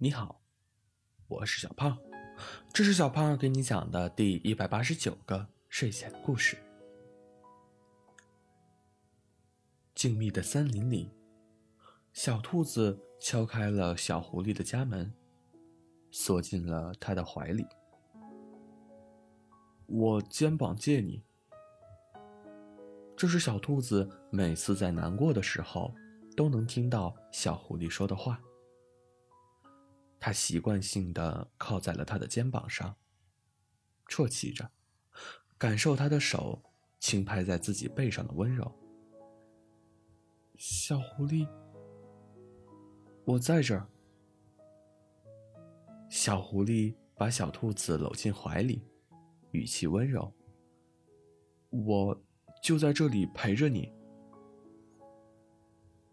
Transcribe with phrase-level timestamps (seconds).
[0.00, 0.40] 你好，
[1.26, 1.98] 我是小胖，
[2.72, 6.56] 这是小胖给你讲的第一百八十九个睡前故事。
[9.96, 11.10] 静谧的森林里，
[12.12, 15.12] 小兔子敲开了小狐狸的家门，
[16.12, 17.66] 缩进了他的怀里。
[19.86, 21.24] 我肩膀借你。
[23.16, 25.92] 这是小兔子每次在难过的时候
[26.36, 28.40] 都能听到小狐狸说的话。
[30.20, 32.96] 他习惯性的靠在了他的肩膀上，
[34.08, 34.68] 啜泣着，
[35.56, 36.60] 感受他的手
[36.98, 38.70] 轻拍在自己背上的温柔。
[40.56, 41.48] 小狐狸，
[43.24, 43.86] 我在这儿。
[46.10, 48.82] 小狐狸把小兔子搂进怀里，
[49.52, 50.32] 语气温柔
[51.70, 52.20] ：“我
[52.60, 53.92] 就在这里陪着你。”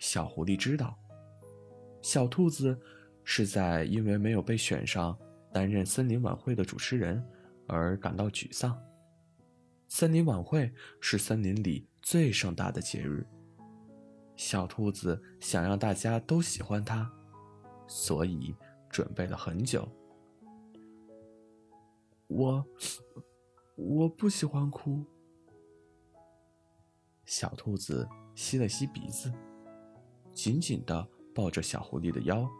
[0.00, 0.98] 小狐狸知道，
[2.02, 2.80] 小兔子。
[3.24, 5.16] 是在因为没有被选上
[5.52, 7.22] 担任森林晚会的主持人
[7.66, 8.76] 而感到沮丧。
[9.88, 13.26] 森林晚会是森林里最盛大的节日，
[14.36, 17.10] 小兔子想让大家都喜欢它，
[17.86, 18.54] 所以
[18.88, 19.86] 准备了很久。
[22.28, 22.66] 我，
[23.76, 25.04] 我不喜欢哭。
[27.26, 29.30] 小兔子吸了吸鼻子，
[30.32, 32.50] 紧紧地抱着小狐狸的腰。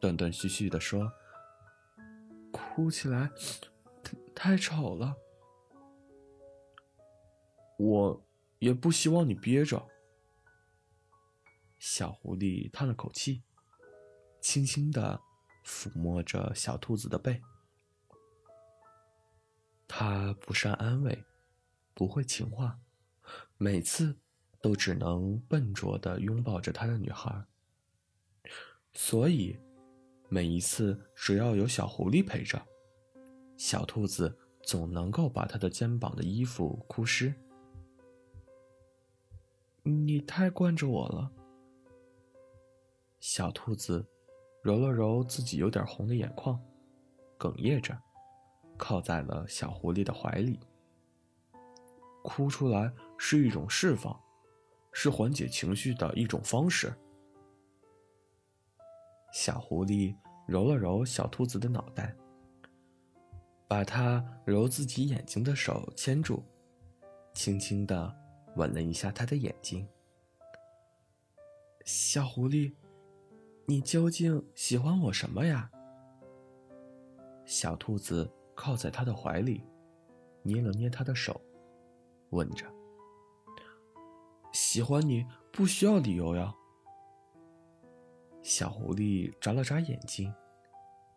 [0.00, 1.12] 断断续续的说
[2.52, 3.30] ：“哭起来
[4.34, 5.16] 太丑了，
[7.78, 8.24] 我
[8.60, 9.88] 也不希望你憋着。”
[11.78, 13.42] 小狐狸叹了口气，
[14.40, 15.20] 轻轻的
[15.64, 17.42] 抚摸着小兔子的背。
[19.86, 21.24] 他不善安慰，
[21.94, 22.78] 不会情话，
[23.56, 24.16] 每次
[24.60, 27.44] 都只能笨拙的拥抱着他的女孩，
[28.92, 29.58] 所以。
[30.30, 32.60] 每一次，只要有小狐狸陪着，
[33.56, 37.34] 小兔子总能够把它的肩膀的衣服哭湿。
[39.82, 41.30] 你太惯着我了。
[43.20, 44.06] 小兔子
[44.60, 46.60] 揉了揉自己有点红的眼眶，
[47.38, 47.98] 哽咽着，
[48.76, 50.60] 靠在了小狐狸的怀里。
[52.22, 54.14] 哭出来是一种释放，
[54.92, 56.92] 是缓解情绪的一种方式。
[59.32, 60.14] 小狐狸
[60.46, 62.14] 揉了揉小兔子的脑袋，
[63.68, 66.42] 把它揉自己眼睛的手牵住，
[67.34, 68.14] 轻轻的
[68.56, 69.86] 吻了一下它的眼睛。
[71.84, 72.72] 小狐狸，
[73.66, 75.70] 你究竟喜欢我什么呀？
[77.44, 79.64] 小兔子靠在他的怀里，
[80.42, 81.40] 捏了捏他的手，
[82.30, 82.66] 问着
[84.52, 86.54] ：“喜欢你不需要理由呀。”
[88.48, 90.32] 小狐狸眨了眨眼睛，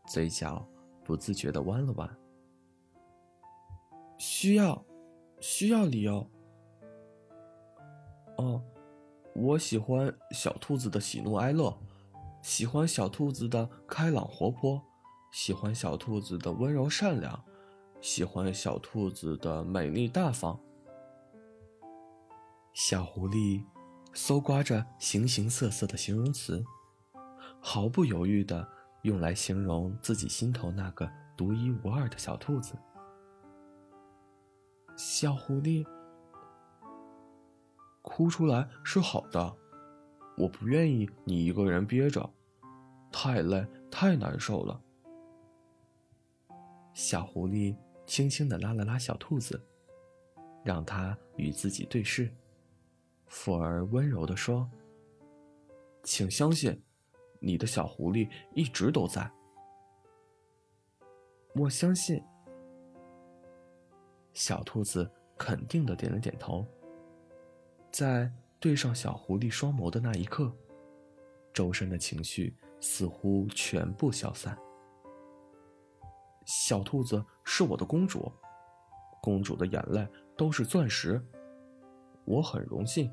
[0.06, 0.68] 嘴角
[1.02, 2.18] 不自觉的弯了弯。
[4.18, 4.84] 需要，
[5.40, 6.30] 需要理由。
[8.36, 8.62] 哦，
[9.34, 11.74] 我喜欢小兔子的喜怒哀乐，
[12.42, 14.84] 喜欢小兔子的开朗活泼，
[15.32, 17.42] 喜欢小兔子的温柔善良，
[18.02, 20.60] 喜欢小兔子的美丽大方。
[22.74, 23.64] 小狐狸
[24.14, 26.62] 搜刮着形形色色的形容词。
[27.62, 28.68] 毫不犹豫的
[29.04, 32.74] 用来形容自己心头那个独一无二的小兔子。
[34.98, 35.86] 小狐狸，
[38.02, 39.56] 哭出来是好的，
[40.38, 42.30] 我不愿意你一个人憋着，
[43.12, 44.82] 太累太难受了。
[46.94, 49.64] 小狐狸轻轻的拉了拉小兔子，
[50.64, 52.30] 让它与自己对视，
[53.28, 54.70] 附而温柔的说
[56.04, 56.84] ：“请相信。”
[57.44, 59.30] 你的小狐狸一直都在，
[61.56, 62.24] 我相信。
[64.32, 66.66] 小兔子肯定的点了点头。
[67.92, 70.56] 在对上小狐狸双眸的那一刻，
[71.52, 74.56] 周身的情绪似乎全部消散。
[76.46, 78.32] 小兔子是我的公主，
[79.20, 80.08] 公主的眼泪
[80.38, 81.20] 都是钻石，
[82.24, 83.12] 我很荣幸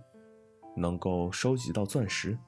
[0.77, 2.39] 能够收集到钻石。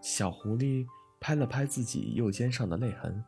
[0.00, 0.86] 小狐狸
[1.20, 3.22] 拍了拍自己右肩上的泪痕，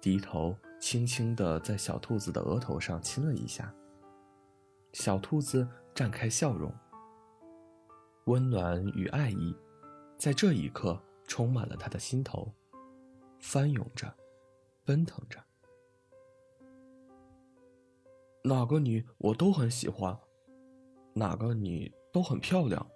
[0.00, 3.74] 低头轻轻地在小兔子的额头上亲了一下。
[4.92, 6.72] 小兔子绽开笑容，
[8.26, 9.56] 温暖与爱意
[10.18, 12.52] 在这一刻充满了他的心头，
[13.38, 14.14] 翻涌着，
[14.84, 15.42] 奔腾着。
[18.44, 20.18] 哪个你我都很喜欢，
[21.14, 22.86] 哪个你都很漂亮。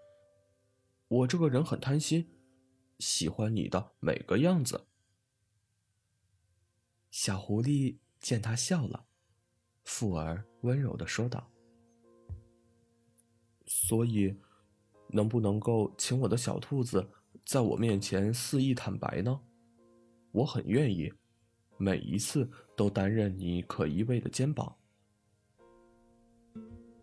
[1.09, 2.29] 我这个人很贪心。
[2.99, 4.87] 喜欢你的每个样子。
[7.11, 9.05] 小狐狸见他笑了，
[9.85, 11.51] 富而温柔的说道
[13.67, 14.35] ：“所以，
[15.09, 17.11] 能不能够请我的小兔子
[17.45, 19.41] 在我面前肆意坦白呢？
[20.31, 21.13] 我很愿意，
[21.77, 24.75] 每一次都担任你可依偎的肩膀。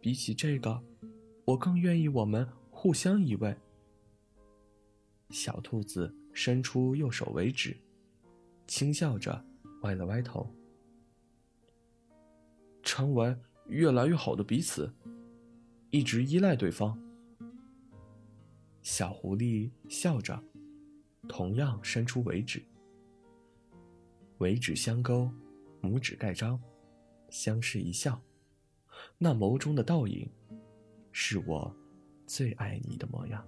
[0.02, 0.84] 比起这个，
[1.46, 3.56] 我更愿意我们互相依偎。”
[5.30, 7.78] 小兔子伸出右手为止，
[8.68, 9.46] 轻笑着。
[9.84, 10.54] 歪了歪头，
[12.84, 13.34] 成为
[13.68, 14.94] 越来越好的彼此，
[15.90, 17.02] 一直依赖对方。
[18.82, 20.44] 小狐狸笑着，
[21.30, 22.62] 同样伸出尾指，
[24.40, 25.32] 尾指相勾，
[25.82, 26.62] 拇指盖章，
[27.30, 28.22] 相视一笑。
[29.18, 30.30] 那眸中的倒影，
[31.14, 31.74] 是我
[32.26, 33.48] 最爱你的模样。